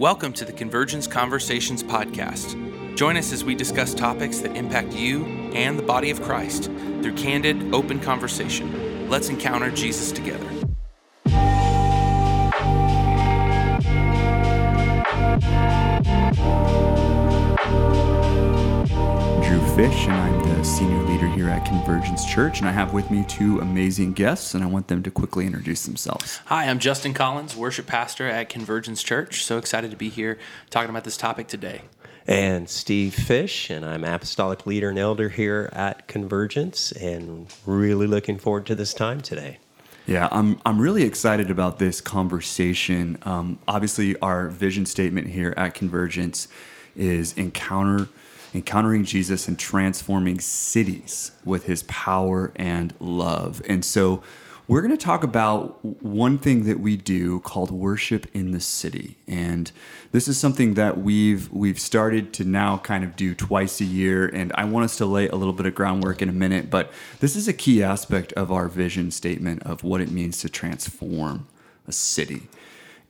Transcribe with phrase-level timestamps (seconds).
[0.00, 2.56] Welcome to the Convergence Conversations podcast.
[2.96, 6.70] Join us as we discuss topics that impact you and the body of Christ
[7.02, 9.10] through candid, open conversation.
[9.10, 10.48] Let's encounter Jesus together.
[19.42, 22.58] Drew Fish, and I'm the senior leader here at Convergence Church.
[22.58, 25.86] And I have with me two amazing guests, and I want them to quickly introduce
[25.86, 26.42] themselves.
[26.44, 29.42] Hi, I'm Justin Collins, worship pastor at Convergence Church.
[29.42, 30.36] So excited to be here
[30.68, 31.84] talking about this topic today.
[32.26, 38.36] And Steve Fish, and I'm apostolic leader and elder here at Convergence, and really looking
[38.36, 39.60] forward to this time today.
[40.06, 43.16] Yeah, I'm, I'm really excited about this conversation.
[43.22, 46.48] Um, obviously, our vision statement here at Convergence
[46.94, 48.10] is encounter
[48.54, 53.62] encountering Jesus and transforming cities with his power and love.
[53.68, 54.22] And so
[54.70, 59.16] we're going to talk about one thing that we do called worship in the city.
[59.26, 59.72] And
[60.12, 64.28] this is something that we've we've started to now kind of do twice a year
[64.28, 66.92] and I want us to lay a little bit of groundwork in a minute, but
[67.18, 71.48] this is a key aspect of our vision statement of what it means to transform
[71.88, 72.42] a city.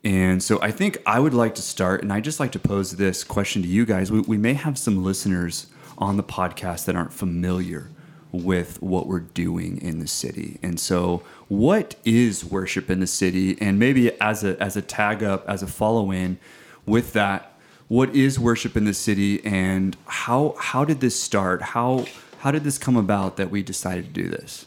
[0.02, 2.92] And so I think I would like to start, and I just like to pose
[2.92, 4.10] this question to you guys.
[4.10, 5.66] We, we may have some listeners
[5.98, 7.90] on the podcast that aren't familiar
[8.32, 10.58] with what we're doing in the city.
[10.62, 13.58] And so, what is worship in the city?
[13.60, 16.38] And maybe as a as a tag up, as a follow in
[16.86, 17.52] with that,
[17.88, 21.60] what is worship in the city, and how how did this start?
[21.60, 22.06] How
[22.38, 24.64] how did this come about that we decided to do this?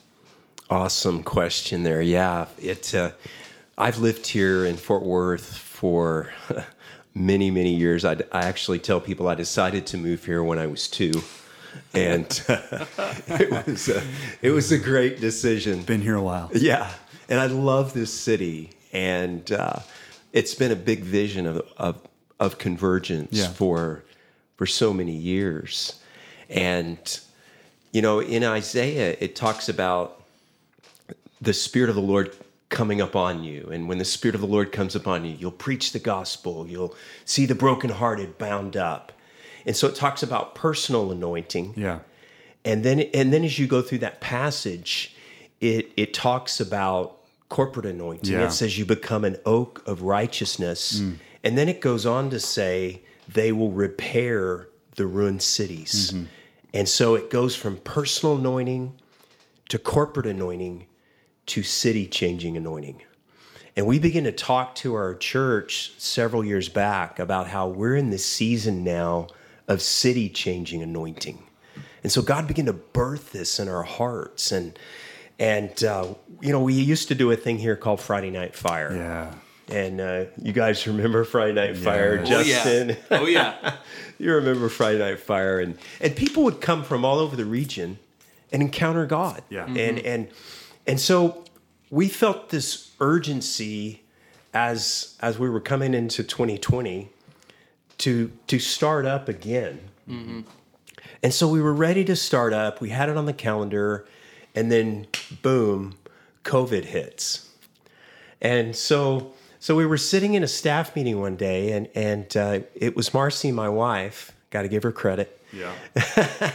[0.69, 2.01] Awesome question there.
[2.01, 2.93] Yeah, it.
[2.93, 3.11] Uh,
[3.77, 6.31] I've lived here in Fort Worth for
[7.15, 8.05] many, many years.
[8.05, 11.11] I, I, actually tell people I decided to move here when I was two,
[11.93, 12.85] and uh,
[13.27, 14.03] it was a,
[14.43, 15.81] it was a great decision.
[15.81, 16.93] Been here a while, yeah,
[17.27, 19.79] and I love this city, and uh,
[20.33, 21.99] it's been a big vision of of,
[22.39, 23.47] of convergence yeah.
[23.47, 24.03] for
[24.55, 25.99] for so many years,
[26.47, 27.19] and
[27.91, 30.21] you know, in Isaiah it talks about
[31.41, 32.35] the Spirit of the Lord
[32.73, 33.69] coming upon you.
[33.71, 36.95] And when the Spirit of the Lord comes upon you, you'll preach the gospel, you'll
[37.23, 39.13] see the brokenhearted bound up.
[39.65, 41.75] And so it talks about personal anointing.
[41.77, 41.99] Yeah.
[42.65, 45.15] And then and then as you go through that passage,
[45.61, 48.33] it it talks about corporate anointing.
[48.33, 48.47] Yeah.
[48.47, 50.99] It says you become an oak of righteousness.
[50.99, 51.17] Mm.
[51.43, 56.11] And then it goes on to say they will repair the ruined cities.
[56.11, 56.25] Mm-hmm.
[56.73, 58.93] And so it goes from personal anointing
[59.69, 60.87] to corporate anointing
[61.47, 63.01] to city changing anointing.
[63.75, 68.11] And we begin to talk to our church several years back about how we're in
[68.11, 69.27] this season now
[69.67, 71.41] of city changing anointing.
[72.03, 74.51] And so God began to birth this in our hearts.
[74.51, 74.77] And,
[75.39, 78.95] and uh, you know, we used to do a thing here called Friday Night Fire.
[78.95, 79.33] Yeah.
[79.69, 81.83] And uh, you guys remember Friday Night yeah.
[81.83, 82.97] Fire, Justin?
[83.09, 83.55] Oh, yeah.
[83.63, 83.75] Oh, yeah.
[84.19, 85.59] you remember Friday Night Fire.
[85.59, 87.97] And, and people would come from all over the region
[88.51, 89.41] and encounter God.
[89.49, 89.63] Yeah.
[89.63, 89.77] Mm-hmm.
[89.77, 90.27] And, and,
[90.87, 91.43] and so
[91.89, 94.03] we felt this urgency
[94.53, 97.09] as as we were coming into 2020
[97.99, 99.79] to to start up again.
[100.09, 100.41] Mm-hmm.
[101.21, 102.81] And so we were ready to start up.
[102.81, 104.05] We had it on the calendar,
[104.53, 105.07] and then
[105.41, 105.95] boom,
[106.43, 107.49] COVID hits.
[108.41, 112.59] And so so we were sitting in a staff meeting one day, and and uh,
[112.75, 114.31] it was Marcy, my wife.
[114.49, 115.39] Got to give her credit.
[115.53, 115.71] Yeah.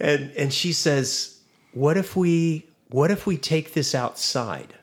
[0.00, 1.38] and and she says,
[1.72, 4.74] "What if we what if we take this outside?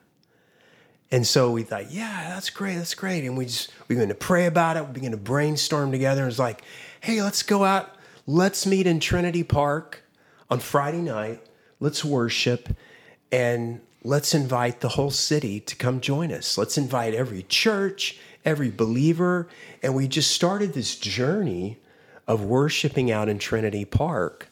[1.11, 3.23] And so we thought, yeah, that's great, that's great.
[3.23, 6.23] And we just we began to pray about it, we began to brainstorm together.
[6.23, 6.61] And it's like,
[7.01, 7.95] hey, let's go out,
[8.25, 10.03] let's meet in Trinity Park
[10.49, 11.41] on Friday night,
[11.79, 12.69] let's worship,
[13.31, 16.57] and let's invite the whole city to come join us.
[16.57, 19.47] Let's invite every church, every believer.
[19.81, 21.77] And we just started this journey
[22.27, 24.49] of worshiping out in Trinity Park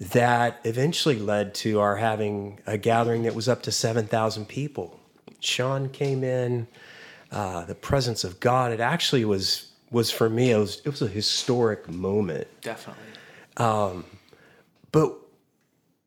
[0.00, 4.98] that eventually led to our having a gathering that was up to 7,000 people.
[5.40, 6.68] Sean came in,
[7.30, 8.72] uh, the presence of God.
[8.72, 10.50] It actually was was for me.
[10.50, 12.48] It was it was a historic moment.
[12.60, 13.02] Definitely.
[13.56, 14.04] Um,
[14.92, 15.16] but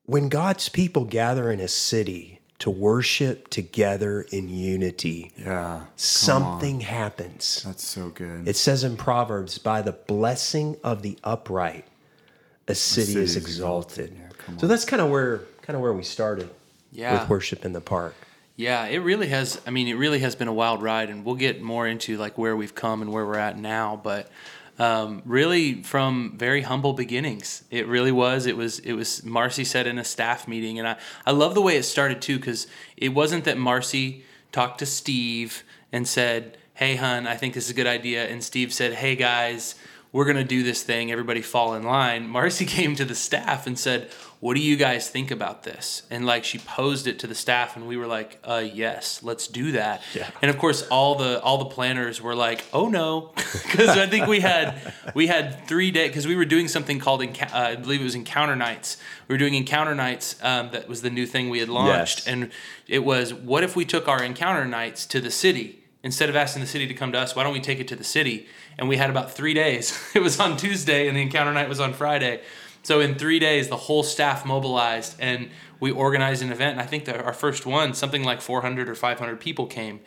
[0.05, 6.81] when God's people gather in a city to worship together in unity, yeah, something on.
[6.81, 7.63] happens.
[7.65, 8.47] That's so good.
[8.47, 11.85] It says in Proverbs, "By the blessing of the upright."
[12.71, 14.13] A city, city is exalted.
[14.15, 16.49] Yeah, so that's kind of where kind of where we started
[16.91, 17.19] yeah.
[17.19, 18.15] with worship in the park.
[18.55, 19.59] Yeah, it really has.
[19.65, 22.37] I mean, it really has been a wild ride, and we'll get more into like
[22.37, 23.99] where we've come and where we're at now.
[24.03, 24.29] But
[24.77, 28.45] um, really, from very humble beginnings, it really was.
[28.45, 28.79] It was.
[28.79, 29.23] It was.
[29.23, 32.37] Marcy said in a staff meeting, and I I love the way it started too,
[32.37, 37.65] because it wasn't that Marcy talked to Steve and said, "Hey, hun, I think this
[37.65, 39.75] is a good idea," and Steve said, "Hey, guys."
[40.11, 41.11] We're gonna do this thing.
[41.11, 42.27] Everybody fall in line.
[42.27, 44.09] Marcy came to the staff and said,
[44.41, 46.01] what do you guys think about this?
[46.09, 49.47] And like she posed it to the staff, and we were like, uh, yes, let's
[49.47, 50.01] do that.
[50.15, 50.31] Yeah.
[50.41, 54.25] And of course, all the all the planners were like, oh no, because I think
[54.25, 58.01] we had we had three days because we were doing something called uh, I believe
[58.01, 58.97] it was Encounter Nights.
[59.27, 60.35] We were doing Encounter Nights.
[60.43, 62.27] Um, that was the new thing we had launched, Yes.
[62.27, 62.51] and
[62.87, 66.61] it was what if we took our Encounter Nights to the city instead of asking
[66.61, 67.35] the city to come to us?
[67.35, 68.47] Why don't we take it to the city?
[68.77, 69.97] And we had about three days.
[70.15, 72.41] It was on Tuesday, and the Encounter Night was on Friday.
[72.83, 75.49] So in three days, the whole staff mobilized and
[75.79, 76.73] we organized an event.
[76.73, 79.99] And I think our first one, something like 400 or 500 people came.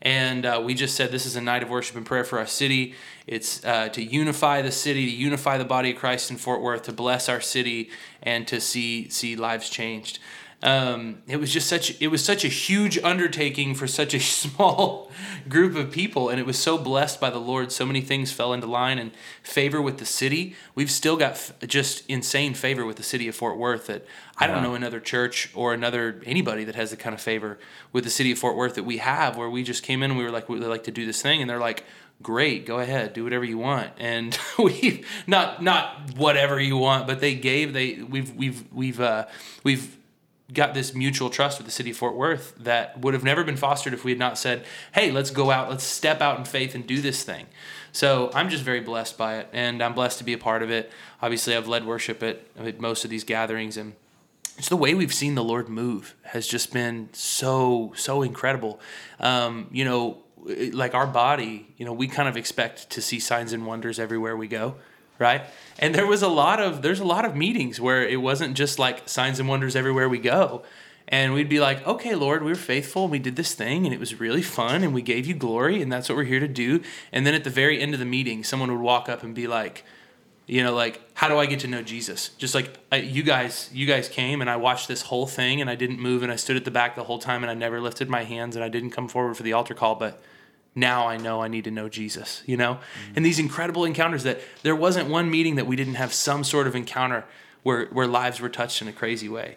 [0.00, 2.46] And uh, we just said this is a night of worship and prayer for our
[2.46, 2.94] city.
[3.26, 6.82] It's uh, to unify the city, to unify the body of Christ in Fort Worth,
[6.84, 7.88] to bless our city,
[8.20, 10.18] and to see see lives changed.
[10.62, 15.10] Um, it was just such it was such a huge undertaking for such a small
[15.48, 17.72] group of people, and it was so blessed by the Lord.
[17.72, 19.10] So many things fell into line and
[19.42, 20.54] favor with the city.
[20.76, 24.06] We've still got f- just insane favor with the city of Fort Worth that
[24.38, 27.58] I don't know another church or another anybody that has the kind of favor
[27.92, 29.36] with the city of Fort Worth that we have.
[29.36, 31.40] Where we just came in and we were like, we'd like to do this thing,
[31.40, 31.84] and they're like.
[32.22, 37.18] Great, go ahead, do whatever you want, and we not not whatever you want, but
[37.18, 39.26] they gave they we've we've we've uh,
[39.64, 39.96] we've
[40.52, 43.56] got this mutual trust with the city of Fort Worth that would have never been
[43.56, 46.74] fostered if we had not said, "Hey, let's go out, let's step out in faith
[46.74, 47.46] and do this thing."
[47.92, 50.70] So I'm just very blessed by it, and I'm blessed to be a part of
[50.70, 50.90] it.
[51.20, 53.94] Obviously, I've led worship at, at most of these gatherings, and
[54.58, 58.80] it's the way we've seen the Lord move has just been so so incredible.
[59.20, 63.52] Um, you know, like our body, you know, we kind of expect to see signs
[63.52, 64.76] and wonders everywhere we go,
[65.22, 65.42] right?
[65.78, 68.78] And there was a lot of there's a lot of meetings where it wasn't just
[68.78, 70.62] like signs and wonders everywhere we go.
[71.08, 73.02] And we'd be like, okay, Lord, we were faithful.
[73.02, 75.82] And we did this thing, and it was really fun, and we gave you glory,
[75.82, 76.80] and that's what we're here to do.
[77.12, 79.46] And then at the very end of the meeting, someone would walk up and be
[79.46, 79.84] like,
[80.46, 83.70] you know like how do i get to know jesus just like I, you guys
[83.72, 86.36] you guys came and i watched this whole thing and i didn't move and i
[86.36, 88.68] stood at the back the whole time and i never lifted my hands and i
[88.68, 90.20] didn't come forward for the altar call but
[90.74, 92.78] now i know i need to know jesus you know
[93.14, 96.66] and these incredible encounters that there wasn't one meeting that we didn't have some sort
[96.66, 97.24] of encounter
[97.62, 99.56] where where lives were touched in a crazy way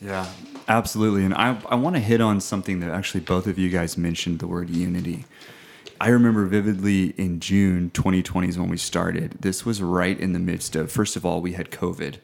[0.00, 0.30] Yeah,
[0.68, 1.24] absolutely.
[1.24, 4.38] And I, I want to hit on something that actually both of you guys mentioned
[4.38, 5.24] the word unity.
[6.00, 9.36] I remember vividly in June 2020 is when we started.
[9.40, 12.16] This was right in the midst of, first of all, we had COVID,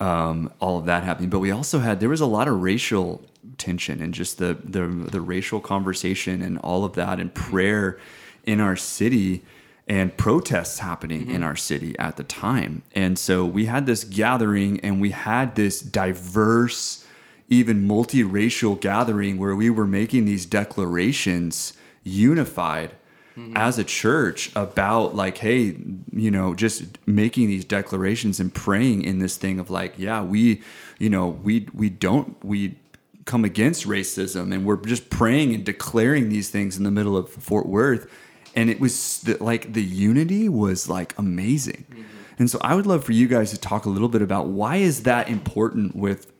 [0.00, 3.22] um, all of that happening, but we also had, there was a lot of racial
[3.58, 7.98] tension and just the, the, the racial conversation and all of that and prayer
[8.44, 9.42] in our city
[9.88, 11.44] and protests happening in mm-hmm.
[11.44, 12.82] our city at the time.
[12.94, 17.04] And so we had this gathering and we had this diverse,
[17.48, 21.72] even multiracial gathering where we were making these declarations
[22.02, 22.92] unified
[23.36, 23.56] mm-hmm.
[23.56, 25.76] as a church about like hey
[26.12, 30.62] you know just making these declarations and praying in this thing of like yeah we
[30.98, 32.76] you know we we don't we
[33.26, 37.28] come against racism and we're just praying and declaring these things in the middle of
[37.28, 38.10] Fort Worth.
[38.54, 41.84] And it was the, like the unity was like amazing.
[41.90, 42.02] Mm-hmm.
[42.38, 44.76] And so I would love for you guys to talk a little bit about why
[44.76, 46.32] is that important with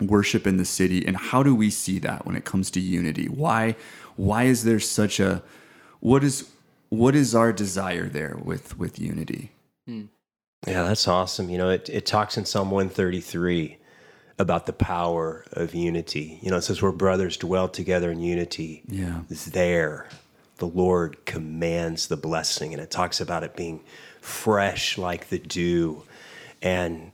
[0.00, 3.28] worship in the city and how do we see that when it comes to unity?
[3.28, 3.74] Why
[4.16, 5.42] why is there such a
[6.00, 6.50] what is
[6.90, 9.52] what is our desire there with with unity?
[9.86, 10.06] Hmm.
[10.66, 11.50] Yeah, that's awesome.
[11.50, 13.78] You know, it, it talks in Psalm 133
[14.42, 16.38] about the power of unity.
[16.42, 18.82] You know, it says where brothers dwell together in unity.
[18.86, 19.22] Yeah.
[19.28, 20.08] There.
[20.58, 23.82] The Lord commands the blessing, and it talks about it being
[24.20, 26.04] fresh like the dew.
[26.60, 27.12] And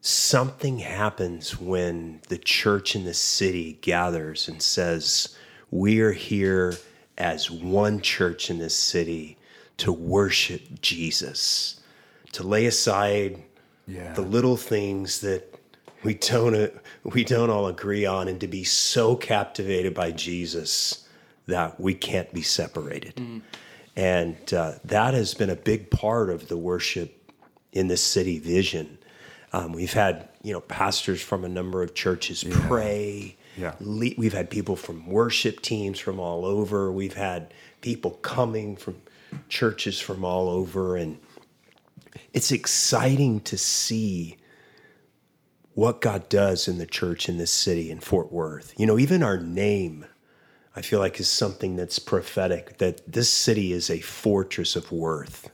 [0.00, 5.36] something happens when the church in the city gathers and says,
[5.70, 6.74] We are here
[7.18, 9.36] as one church in this city
[9.76, 11.80] to worship Jesus,
[12.32, 13.42] to lay aside
[13.86, 15.51] yeah the little things that
[16.02, 16.72] we don't
[17.04, 21.06] we don't all agree on and to be so captivated by Jesus
[21.46, 23.42] that we can't be separated.
[23.96, 27.32] And uh, that has been a big part of the worship
[27.72, 28.98] in the city vision.
[29.52, 33.36] Um, we've had you know pastors from a number of churches pray.
[33.56, 33.74] Yeah.
[33.80, 36.90] Le- we've had people from worship teams from all over.
[36.90, 38.96] We've had people coming from
[39.50, 41.18] churches from all over, and
[42.32, 44.38] it's exciting to see
[45.74, 48.74] what God does in the church in this city in Fort Worth.
[48.76, 50.06] You know, even our name,
[50.76, 55.50] I feel like, is something that's prophetic that this city is a fortress of worth.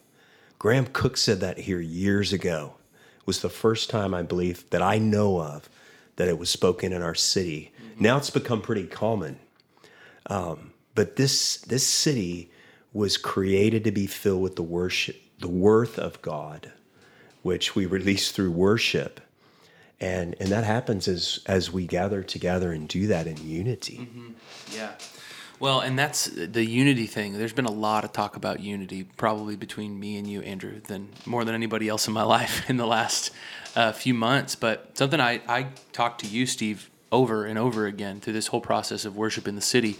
[0.59, 2.75] Graham Cooke said that here years ago.
[3.19, 5.69] It was the first time I believe that I know of
[6.17, 7.73] that it was spoken in our city.
[8.01, 9.39] Now it's become pretty common.
[10.27, 12.51] Um, but this this city
[12.93, 16.73] was created to be filled with the worship, the worth of God,
[17.43, 19.21] which we release through worship.
[20.01, 24.09] And and that happens as as we gather together and do that in unity.
[24.73, 24.93] Yeah.
[25.61, 27.33] Well, and that's the unity thing.
[27.33, 31.09] There's been a lot of talk about unity, probably between me and you, Andrew, than
[31.27, 33.33] more than anybody else in my life in the last
[33.75, 34.55] uh, few months.
[34.55, 38.61] But something I, I talked to you, Steve, over and over again through this whole
[38.61, 39.97] process of worship in the city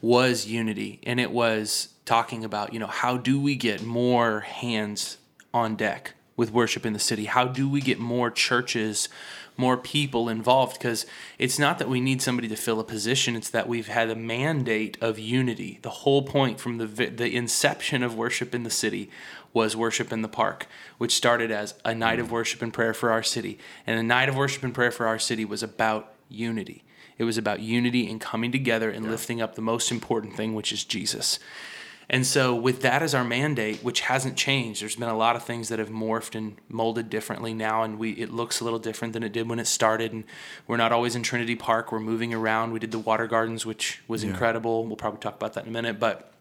[0.00, 1.00] was unity.
[1.02, 5.16] And it was talking about, you know, how do we get more hands
[5.52, 7.26] on deck with worship in the city?
[7.26, 9.10] How do we get more churches,
[9.58, 10.78] more people involved?
[10.78, 11.04] Because
[11.38, 14.16] it's not that we need somebody to fill a position, it's that we've had a
[14.16, 15.80] mandate of unity.
[15.82, 19.10] The whole point from the, the inception of worship in the city
[19.52, 20.66] was worship in the park,
[20.96, 23.58] which started as a night of worship and prayer for our city.
[23.86, 26.84] And a night of worship and prayer for our city was about unity.
[27.18, 30.72] It was about unity and coming together and lifting up the most important thing, which
[30.72, 31.38] is Jesus.
[32.12, 35.44] And so, with that as our mandate, which hasn't changed, there's been a lot of
[35.44, 39.14] things that have morphed and molded differently now, and we it looks a little different
[39.14, 40.12] than it did when it started.
[40.12, 40.24] And
[40.66, 42.72] we're not always in Trinity Park; we're moving around.
[42.72, 44.84] We did the water gardens, which was incredible.
[44.86, 46.32] We'll probably talk about that in a minute, but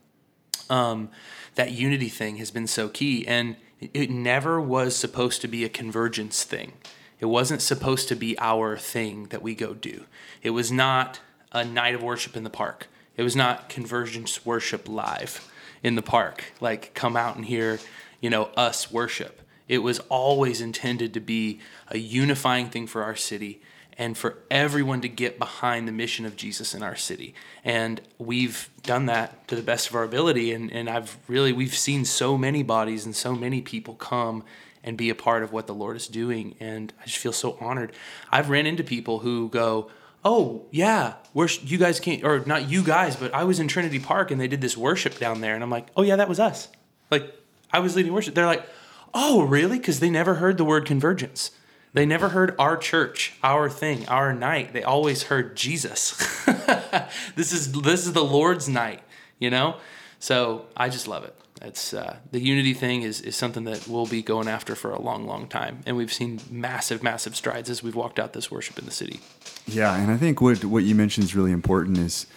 [0.72, 1.10] um,
[1.54, 5.64] that unity thing has been so key, and it- it never was supposed to be
[5.64, 6.74] a convergence thing.
[7.20, 10.06] It wasn't supposed to be our thing that we go do.
[10.42, 11.20] It was not
[11.52, 12.88] a night of worship in the park.
[13.18, 15.48] It was not convergence worship live
[15.84, 16.46] in the park.
[16.60, 17.80] Like come out and hear,
[18.22, 19.42] you know, us worship.
[19.68, 21.60] It was always intended to be
[21.90, 23.62] a unifying thing for our city
[24.00, 27.36] and for everyone to get behind the mission of Jesus in our city.
[27.66, 30.54] And we've done that to the best of our ability.
[30.54, 34.46] And, and I've really, we've seen so many bodies and so many people come
[34.86, 36.56] and be a part of what the Lord is doing.
[36.62, 37.92] And I just feel so honored.
[38.32, 39.92] I've ran into people who go,
[40.24, 44.00] Oh yeah, where you guys can't, or not you guys, but I was in Trinity
[44.00, 46.40] Park and they did this worship down there, and I'm like, oh yeah, that was
[46.40, 46.68] us.
[47.10, 47.34] Like
[47.72, 48.36] I was leading worship.
[48.36, 48.68] They're like,
[49.14, 49.78] oh really?
[49.78, 51.52] Because they never heard the word convergence.
[51.94, 54.74] They never heard our church, our thing, our night.
[54.74, 56.18] They always heard Jesus.
[57.36, 59.02] this is this is the Lord's night,
[59.40, 59.78] you know.
[60.20, 61.36] So I just love it.
[61.62, 65.02] It's uh, the unity thing is is something that we'll be going after for a
[65.02, 68.80] long, long time, and we've seen massive, massive strides as we've walked out this worship
[68.80, 69.20] in the city.
[69.68, 72.28] Yeah, and I think what what you mentioned is really important is,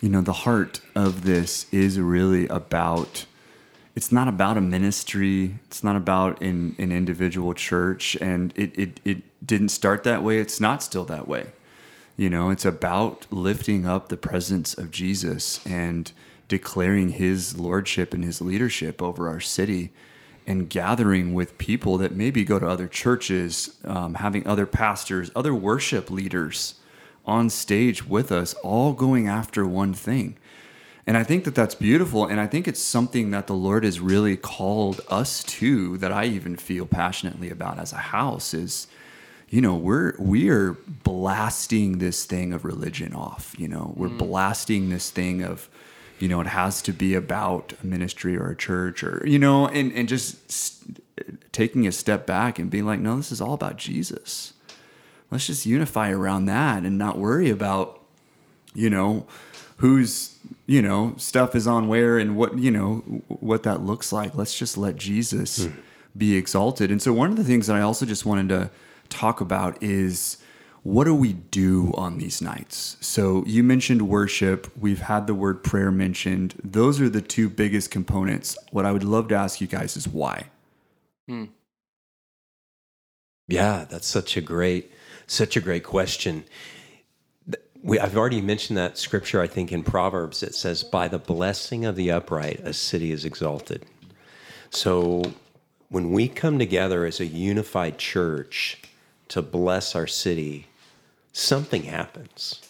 [0.00, 3.26] you know, the heart of this is really about.
[3.96, 5.58] It's not about a ministry.
[5.66, 10.38] It's not about an, an individual church, and it, it it didn't start that way.
[10.38, 11.48] It's not still that way.
[12.16, 16.12] You know, it's about lifting up the presence of Jesus and
[16.50, 19.90] declaring His lordship and His leadership over our city,
[20.46, 25.54] and gathering with people that maybe go to other churches, um, having other pastors, other
[25.54, 26.74] worship leaders
[27.24, 30.36] on stage with us, all going after one thing.
[31.06, 32.26] And I think that that's beautiful.
[32.26, 36.24] And I think it's something that the Lord has really called us to that I
[36.24, 38.88] even feel passionately about as a house is,
[39.48, 40.72] you know, we're, we are
[41.04, 45.68] blasting this thing of religion off, you know, we're blasting this thing of,
[46.20, 49.66] you know, it has to be about a ministry or a church or, you know,
[49.68, 50.84] and, and just s-
[51.52, 54.52] taking a step back and being like, no, this is all about Jesus.
[55.30, 58.00] Let's just unify around that and not worry about,
[58.74, 59.26] you know,
[59.76, 62.96] whose, you know, stuff is on where and what, you know,
[63.28, 64.34] what that looks like.
[64.34, 65.72] Let's just let Jesus hmm.
[66.16, 66.90] be exalted.
[66.90, 68.70] And so one of the things that I also just wanted to
[69.08, 70.38] talk about is
[70.82, 72.96] what do we do on these nights?
[73.00, 74.70] So you mentioned worship.
[74.78, 76.54] We've had the word prayer mentioned.
[76.64, 78.56] Those are the two biggest components.
[78.70, 80.46] What I would love to ask you guys is why.
[81.28, 81.46] Hmm.
[83.46, 84.90] Yeah, that's such a great,
[85.26, 86.44] such a great question.
[87.82, 91.84] We, I've already mentioned that scripture, I think, in Proverbs It says, By the blessing
[91.84, 93.84] of the upright, a city is exalted.
[94.70, 95.34] So
[95.88, 98.78] when we come together as a unified church
[99.30, 100.66] to bless our city,
[101.32, 102.60] something happens.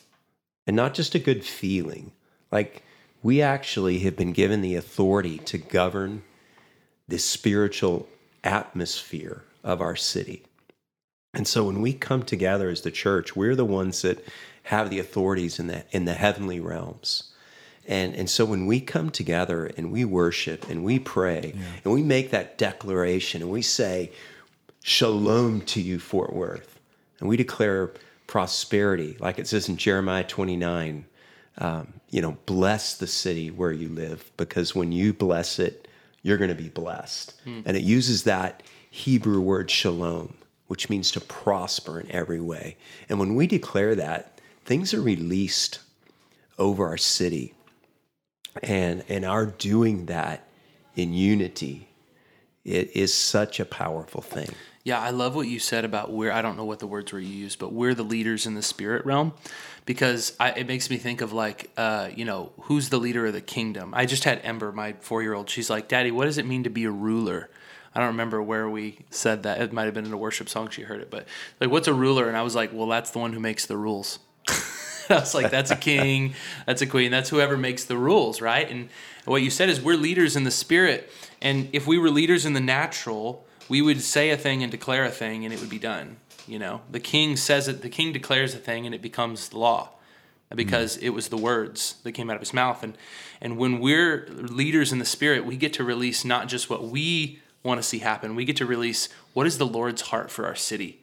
[0.67, 2.12] And not just a good feeling.
[2.52, 2.83] Like
[3.23, 6.23] we actually have been given the authority to govern
[7.09, 8.09] the spiritual
[8.45, 10.45] atmosphere of our city.
[11.35, 14.25] And so when we come together as the church, we're the ones that
[14.64, 17.33] have the authorities in the in the heavenly realms.
[17.87, 22.02] And and so when we come together and we worship and we pray and we
[22.02, 24.12] make that declaration and we say,
[24.82, 26.80] Shalom to you, Fort Worth.
[27.20, 27.92] And we declare
[28.26, 31.04] prosperity, like it says in Jeremiah 29.
[31.58, 35.87] Um, you know, bless the city where you live, because when you bless it,
[36.22, 37.34] you're going to be blessed.
[37.66, 40.34] And it uses that Hebrew word shalom,
[40.68, 42.76] which means to prosper in every way.
[43.08, 45.80] And when we declare that, things are released
[46.58, 47.54] over our city.
[48.62, 50.49] and and our doing that
[50.96, 51.88] in unity
[52.64, 54.49] it is such a powerful thing
[54.82, 57.20] Yeah, I love what you said about we're, I don't know what the words were
[57.20, 59.34] you used, but we're the leaders in the spirit realm
[59.84, 63.34] because I, it makes me think of like, uh, you know, who's the leader of
[63.34, 63.92] the kingdom?
[63.94, 65.50] I just had Ember, my four year old.
[65.50, 67.50] She's like, Daddy, what does it mean to be a ruler?
[67.94, 69.60] I don't remember where we said that.
[69.60, 70.70] It might have been in a worship song.
[70.70, 71.26] She heard it, but
[71.60, 72.28] like, what's a ruler?
[72.28, 74.18] And I was like, well, that's the one who makes the rules.
[75.10, 76.34] I was like, that's a king,
[76.66, 78.70] that's a queen, that's whoever makes the rules, right?
[78.70, 78.88] And
[79.25, 81.10] what you said is we're leaders in the spirit.
[81.42, 85.04] And if we were leaders in the natural, we would say a thing and declare
[85.04, 86.18] a thing and it would be done.
[86.46, 89.58] You know, the king says it, the king declares a thing and it becomes the
[89.58, 89.90] law
[90.52, 91.04] uh, because mm.
[91.04, 92.82] it was the words that came out of his mouth.
[92.82, 92.98] And,
[93.40, 97.40] and when we're leaders in the spirit, we get to release not just what we
[97.62, 100.54] want to see happen, we get to release what is the Lord's heart for our
[100.54, 101.00] city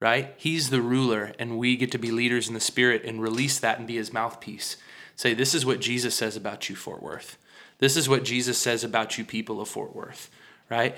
[0.00, 0.34] right?
[0.36, 3.78] He's the ruler, and we get to be leaders in the spirit and release that
[3.78, 4.76] and be his mouthpiece.
[5.16, 7.36] Say, this is what Jesus says about you, Fort Worth.
[7.78, 10.30] This is what Jesus says about you, people of Fort Worth,
[10.70, 10.96] right?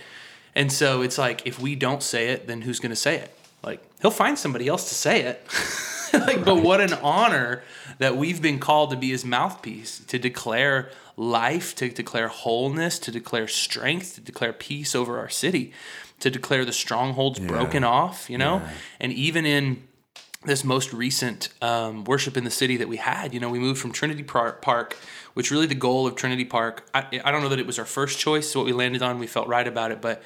[0.54, 3.34] And so it's like, if we don't say it, then who's going to say it?
[3.62, 5.46] Like, he'll find somebody else to say it.
[6.12, 7.62] like, but what an honor
[7.98, 13.10] that we've been called to be his mouthpiece, to declare life, to declare wholeness, to
[13.10, 15.72] declare strength, to declare peace over our city
[16.20, 18.56] to declare the strongholds broken off, you know?
[18.56, 18.70] Yeah.
[19.00, 19.82] And even in
[20.44, 23.78] this most recent um, worship in the city that we had, you know, we moved
[23.80, 24.96] from Trinity Park,
[25.34, 27.84] which really the goal of Trinity Park, I, I don't know that it was our
[27.84, 30.22] first choice, what we landed on, we felt right about it, but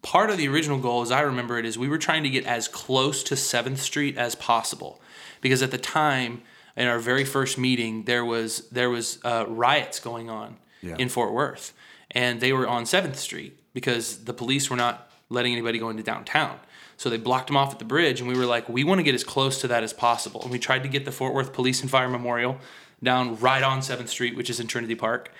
[0.00, 2.46] part of the original goal, as I remember it, is we were trying to get
[2.46, 4.98] as close to 7th Street as possible.
[5.42, 6.40] Because at the time,
[6.74, 10.96] in our very first meeting, there was there was uh, riots going on Yeah.
[10.98, 11.72] in Fort Worth,
[12.10, 16.02] and they were on Seventh Street because the police were not letting anybody go into
[16.02, 16.58] downtown.
[17.00, 19.02] So they blocked them off at the bridge, and we were like, we want to
[19.02, 20.42] get as close to that as possible.
[20.42, 22.58] And we tried to get the Fort Worth Police and Fire Memorial
[23.02, 25.32] down right on Seventh Street, which is in Trinity Park.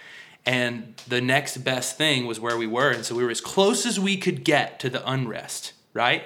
[0.46, 3.84] And the next best thing was where we were, and so we were as close
[3.84, 6.24] as we could get to the unrest, right?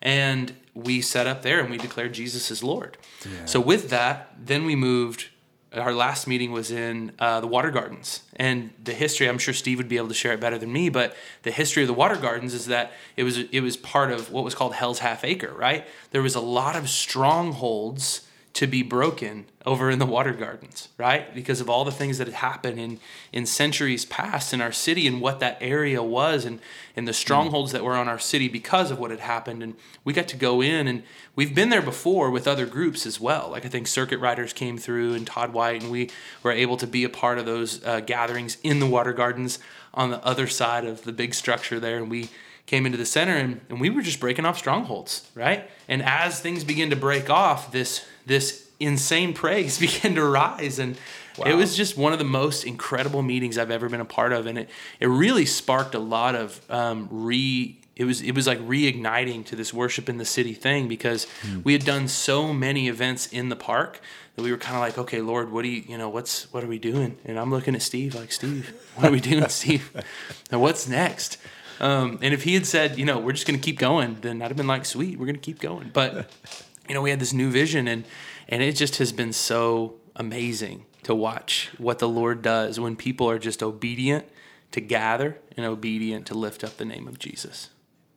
[0.00, 2.98] And we set up there and we declared Jesus as Lord.
[3.46, 5.26] So with that, then we moved.
[5.74, 9.28] Our last meeting was in uh, the Water Gardens, and the history.
[9.28, 11.82] I'm sure Steve would be able to share it better than me, but the history
[11.82, 14.74] of the Water Gardens is that it was it was part of what was called
[14.74, 15.52] Hell's Half Acre.
[15.52, 15.86] Right?
[16.10, 18.27] There was a lot of strongholds
[18.58, 21.32] to be broken over in the water gardens, right?
[21.32, 22.98] Because of all the things that had happened in
[23.32, 26.58] in centuries past in our city and what that area was and
[26.96, 30.12] and the strongholds that were on our city because of what had happened and we
[30.12, 31.04] got to go in and
[31.36, 33.48] we've been there before with other groups as well.
[33.48, 36.10] Like I think Circuit Riders came through and Todd White and we
[36.42, 39.60] were able to be a part of those uh, gatherings in the water gardens
[39.94, 42.28] on the other side of the big structure there and we
[42.68, 45.68] came into the center and, and we were just breaking off strongholds, right?
[45.88, 50.78] And as things begin to break off, this this insane praise began to rise.
[50.78, 50.98] And
[51.46, 54.46] it was just one of the most incredible meetings I've ever been a part of.
[54.46, 58.60] And it, it really sparked a lot of um, re it was it was like
[58.60, 61.26] reigniting to this worship in the city thing because
[61.64, 64.00] we had done so many events in the park
[64.36, 66.62] that we were kind of like, okay, Lord, what do you you know what's what
[66.62, 67.16] are we doing?
[67.24, 69.90] And I'm looking at Steve like, Steve, what are we doing, Steve?
[70.50, 71.38] And what's next?
[71.80, 74.42] Um, and if he had said, you know, we're just going to keep going, then
[74.42, 75.90] I'd have been like, sweet, we're going to keep going.
[75.92, 76.30] But
[76.88, 78.04] you know, we had this new vision, and
[78.48, 83.30] and it just has been so amazing to watch what the Lord does when people
[83.30, 84.26] are just obedient
[84.72, 87.70] to gather and obedient to lift up the name of Jesus.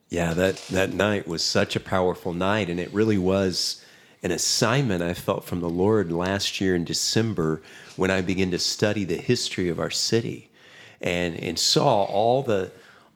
[0.09, 3.83] Yeah, that, that night was such a powerful night, and it really was
[4.23, 7.61] an assignment I felt from the Lord last year in December
[7.95, 10.51] when I began to study the history of our city
[10.99, 12.71] and, and saw all the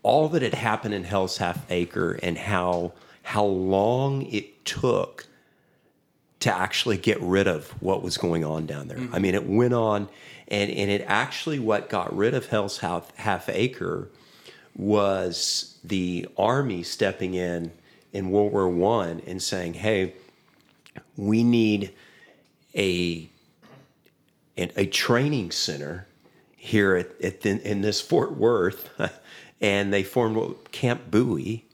[0.06, 5.26] all that had happened in Hell's Half Acre and how how long it took
[6.41, 9.00] to actually get rid of what was going on down there.
[9.00, 9.15] Mm-hmm.
[9.15, 10.08] I mean, it went on,
[10.48, 14.10] and, and it actually what got rid of Hell's Half, Half Acre
[14.76, 17.72] was the army stepping in
[18.13, 20.13] in World War One and saying, "Hey,
[21.18, 21.91] we need
[22.76, 23.28] a
[24.56, 26.06] an- a training center
[26.56, 28.88] here at, at the, in this Fort Worth,"
[29.62, 31.65] and they formed Camp Bowie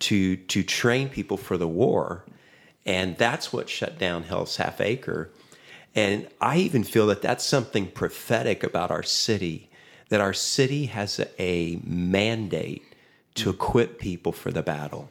[0.00, 2.24] to to train people for the war,
[2.86, 5.30] and that's what shut down Hell's Half Acre.
[5.94, 9.68] And I even feel that that's something prophetic about our city,
[10.10, 12.84] that our city has a, a mandate
[13.34, 15.10] to equip people for the battle.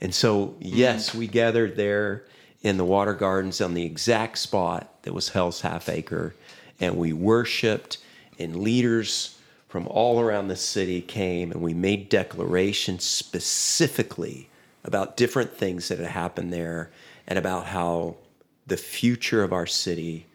[0.00, 2.24] And so, yes, we gathered there
[2.62, 6.34] in the water gardens on the exact spot that was Hell's Half Acre,
[6.80, 7.98] and we worshiped,
[8.38, 9.38] and leaders
[9.72, 14.50] from all around the city came, and we made declarations specifically
[14.84, 16.90] about different things that had happened there
[17.26, 18.14] and about how
[18.66, 20.26] the future of our city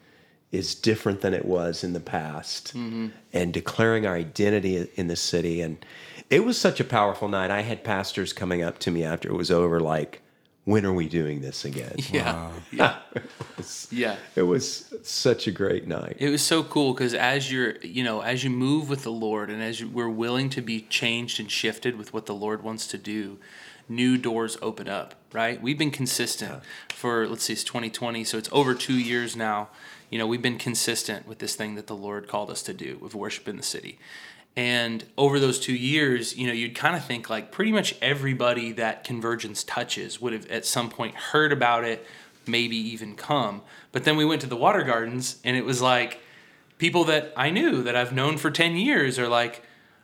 [0.50, 3.10] is different than it was in the past mm-hmm.
[3.32, 5.60] and declaring our identity in the city.
[5.60, 5.86] And
[6.28, 7.52] it was such a powerful night.
[7.52, 10.20] I had pastors coming up to me after it was over, like,
[10.68, 11.94] when are we doing this again?
[12.12, 12.50] Yeah.
[12.70, 12.98] Yeah.
[13.90, 14.16] yeah.
[14.36, 16.16] It was such a great night.
[16.18, 19.48] It was so cool because as you're, you know, as you move with the Lord
[19.48, 22.86] and as you, we're willing to be changed and shifted with what the Lord wants
[22.88, 23.38] to do,
[23.88, 25.60] new doors open up, right?
[25.62, 29.70] We've been consistent for, let's see, it's 2020, so it's over two years now.
[30.10, 32.98] You know, we've been consistent with this thing that the Lord called us to do
[33.00, 33.98] with worship in the city.
[34.56, 38.72] And over those two years, you know, you'd kind of think like pretty much everybody
[38.72, 42.04] that Convergence touches would have at some point heard about it,
[42.46, 43.62] maybe even come.
[43.92, 46.20] But then we went to the water gardens and it was like
[46.78, 49.62] people that I knew that I've known for 10 years are like,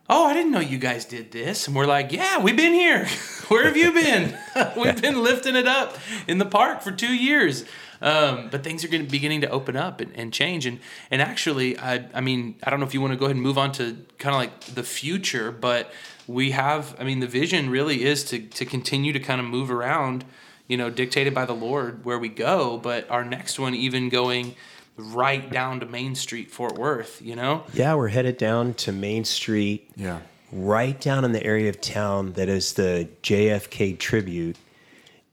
[0.09, 1.67] Oh, I didn't know you guys did this.
[1.67, 3.07] And we're like, Yeah, we've been here.
[3.49, 4.39] Where have you been?
[4.77, 5.97] we've been lifting it up
[6.29, 7.65] in the park for two years.
[8.05, 10.67] Um, but things are getting, beginning to open up and, and change.
[10.67, 10.79] And,
[11.11, 13.43] and actually, I, I mean, I don't know if you want to go ahead and
[13.43, 15.91] move on to kind of like the future, but
[16.27, 19.71] we have, I mean, the vision really is to, to continue to kind of move
[19.71, 20.27] around,
[20.69, 22.77] you know, dictated by the Lord where we go.
[22.77, 24.55] But our next one, even going
[24.99, 27.65] right down to Main Street, Fort Worth, you know?
[27.73, 29.91] Yeah, we're headed down to Main Street.
[29.97, 30.21] Yeah.
[30.53, 34.57] Right down in the area of town that is the JFK tribute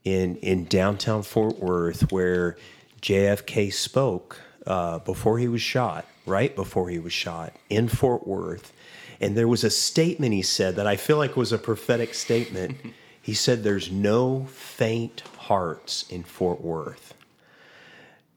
[0.04, 2.56] in in downtown Fort Worth, where
[3.00, 8.72] JFK spoke uh, before he was shot, right before he was shot in Fort Worth,
[9.20, 12.76] and there was a statement he said that I feel like was a prophetic statement.
[13.22, 17.14] he said, "There's no faint hearts in Fort Worth,"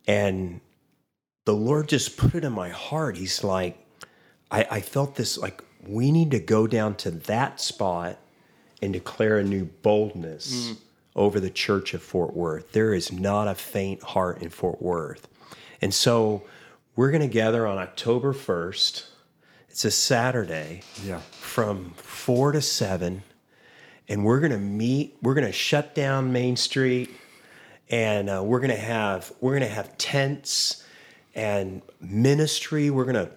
[0.08, 0.62] and
[1.45, 3.17] the Lord just put it in my heart.
[3.17, 3.78] He's like,
[4.51, 8.17] I, I felt this like we need to go down to that spot
[8.82, 10.73] and declare a new boldness
[11.15, 12.71] over the church of Fort Worth.
[12.73, 15.28] There is not a faint heart in Fort Worth.
[15.82, 16.43] And so
[16.95, 19.06] we're going to gather on October 1st.
[19.69, 21.19] It's a Saturday Yeah.
[21.32, 23.23] from 4 to 7
[24.08, 27.10] and we're going to meet we're going to shut down main street
[27.89, 30.84] and uh, we're going to have we're going to have tents
[31.34, 33.32] and ministry we're going to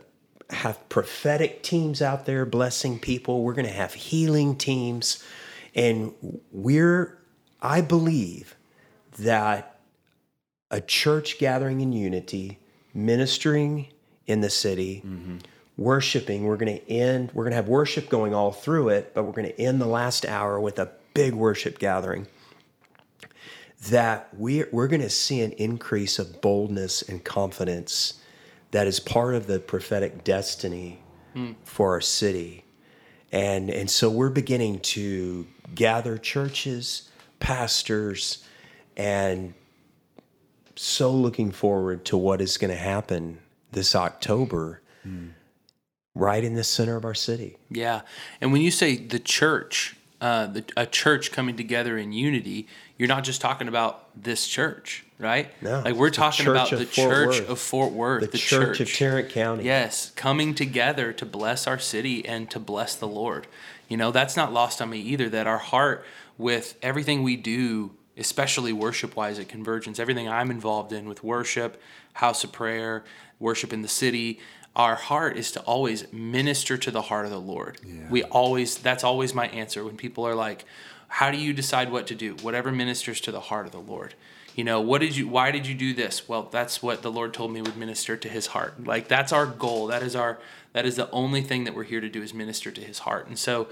[0.55, 5.25] have prophetic teams out there blessing people we're going to have healing teams
[5.75, 6.13] and
[6.53, 7.18] we're
[7.63, 8.57] i believe
[9.19, 9.81] that
[10.71, 12.59] a church gathering in unity
[12.95, 13.89] ministering
[14.27, 15.03] in the city
[15.79, 16.45] worshiping.
[16.45, 19.33] We're going to end, we're going to have worship going all through it, but we're
[19.33, 22.27] going to end the last hour with a big worship gathering.
[23.89, 28.21] That we're, we're going to see an increase of boldness and confidence
[28.73, 31.01] that is part of the prophetic destiny
[31.63, 32.65] for our city.
[33.31, 37.09] And, and so we're beginning to gather churches,
[37.41, 38.45] pastors,
[38.97, 39.55] and
[40.77, 43.39] so looking forward to what is going to happen
[43.73, 44.81] this October
[46.15, 47.57] right in the center of our city.
[47.71, 48.03] Yeah,
[48.41, 53.09] and when you say the church, uh, the, a church coming together in unity, you're
[53.09, 55.51] not just talking about this church, right?
[55.63, 57.49] No, like we're it's the talking about the church Worth.
[57.49, 59.65] of Fort Worth, The, church, of Tarrant County.
[59.65, 63.47] Yes, coming together to bless our city and to bless the Lord.
[63.89, 66.05] You know, that's not lost on me either, that our heart
[66.37, 71.81] with everything we do, especially worship wise at Convergence, everything I'm involved in with worship,
[72.13, 73.05] house of prayer,
[73.41, 74.39] worship in the city,
[74.77, 77.79] our heart is to always minister to the heart of the Lord.
[78.11, 80.65] We always, that's always my answer when people are like,
[81.09, 82.35] how do you decide what to do?
[82.43, 84.15] Whatever ministers to the heart of the Lord
[84.59, 86.29] you know what did you why did you do this?
[86.29, 88.85] Well that's what the lord told me would minister to his heart.
[88.85, 89.87] Like that's our goal.
[89.87, 90.41] That is our
[90.73, 93.29] that is the only thing that we're here to do is minister to his heart.
[93.29, 93.69] And so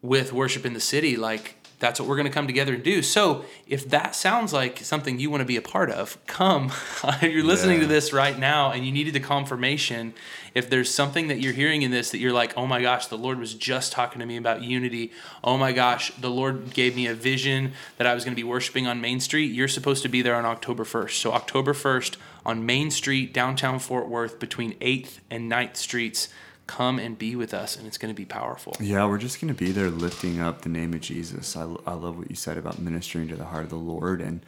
[0.00, 3.02] with worship in the city like that's what we're going to come together and do.
[3.02, 6.72] So if that sounds like something you want to be a part of come.
[7.04, 10.14] If you're listening to this right now and you needed the confirmation
[10.54, 13.18] if there's something that you're hearing in this that you're like oh my gosh the
[13.18, 15.10] lord was just talking to me about unity.
[15.42, 18.44] Oh my gosh the lord gave me a vision that i was going to be
[18.44, 19.52] worshiping on main street.
[19.52, 22.16] You're supposed to be there on october 1st so october 1st
[22.46, 26.28] on main street downtown fort worth between 8th and 9th streets
[26.66, 29.52] come and be with us and it's going to be powerful Yeah, we're just going
[29.52, 31.56] to be there lifting up the name of Jesus.
[31.56, 34.20] I, I love what you said about ministering to the heart of the Lord.
[34.20, 34.44] And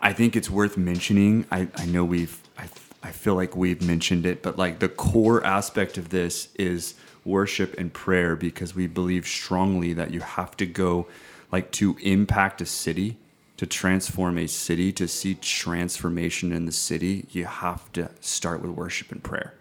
[0.00, 1.46] I think it's worth mentioning.
[1.50, 2.68] I, I know we've, I,
[3.02, 7.74] I feel like we've mentioned it, but like the core aspect of this is worship
[7.78, 11.06] and prayer because we believe strongly that you have to go
[11.50, 13.16] like to impact a city
[13.56, 18.70] to transform a city to see transformation in the city you have to start with
[18.72, 19.54] worship and prayer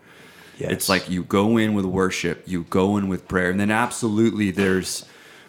[0.57, 0.71] Yes.
[0.71, 4.51] it's like you go in with worship, you go in with prayer, and then absolutely
[4.51, 5.05] there's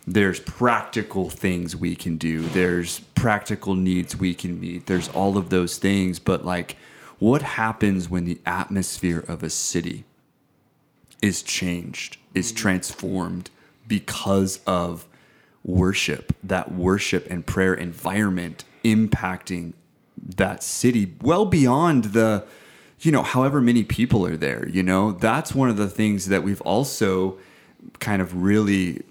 [0.07, 2.41] there's practical things we can do.
[2.41, 4.87] There's practical needs we can meet.
[4.87, 6.77] There's all of those things, but like
[7.19, 10.05] what happens when the atmosphere of a city
[11.23, 12.57] is changed, is mm.
[12.57, 13.51] transformed
[13.87, 15.07] because of
[15.65, 19.73] worship, that worship and prayer environment impacting
[20.37, 22.45] that city well beyond the,
[23.05, 26.43] you know, however many people are there, you know, that's one of the things that
[26.43, 27.39] we've also
[28.01, 29.03] kind of really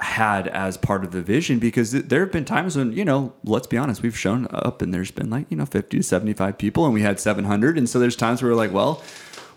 [0.00, 3.66] had as part of the vision because there have been times when you know let's
[3.66, 6.84] be honest we've shown up and there's been like you know 50 to 75 people
[6.84, 9.02] and we had 700 and so there's times where we're like well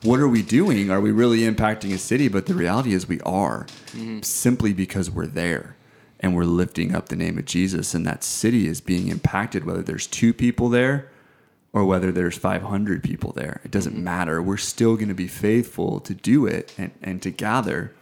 [0.03, 0.91] what are we doing?
[0.91, 2.27] Are we really impacting a city?
[2.27, 4.21] But the reality is we are mm-hmm.
[4.21, 5.75] simply because we're there
[6.19, 7.93] and we're lifting up the name of jesus.
[7.93, 11.09] And that city is being impacted whether there's two people there
[11.73, 14.03] or whether there's 500 people there it doesn't mm-hmm.
[14.03, 17.93] matter we're still going to be faithful to do it and, and to gather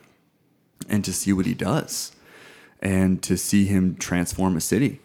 [0.89, 2.11] and to see what he does
[2.81, 4.99] and to see him transform a city.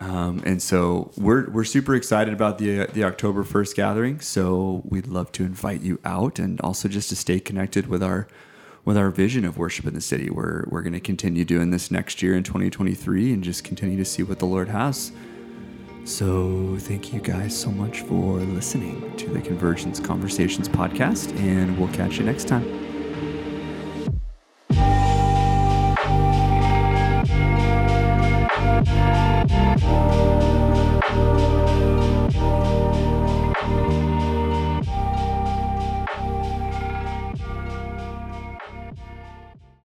[0.00, 4.20] Um, and so we're we're super excited about the the October first gathering.
[4.20, 8.26] So we'd love to invite you out, and also just to stay connected with our
[8.84, 10.30] with our vision of worship in the city.
[10.30, 14.04] We're we're going to continue doing this next year in 2023, and just continue to
[14.04, 15.12] see what the Lord has.
[16.04, 21.92] So thank you guys so much for listening to the Convergence Conversations podcast, and we'll
[21.94, 22.93] catch you next time.